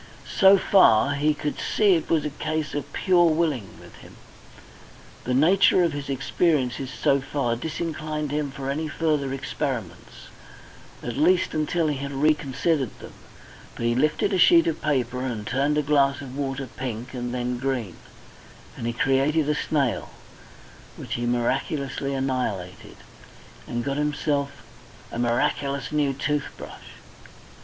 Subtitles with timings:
[0.39, 4.15] So far, he could see it was a case of pure willing with him.
[5.25, 10.29] The nature of his experiences so far disinclined him for any further experiments,
[11.03, 13.13] at least until he had reconsidered them.
[13.75, 17.31] But he lifted a sheet of paper, and turned a glass of water pink and
[17.31, 17.97] then green,
[18.75, 20.09] and he created a snail,
[20.97, 22.97] which he miraculously annihilated,
[23.67, 24.63] and got himself
[25.11, 26.95] a miraculous new tooth brush.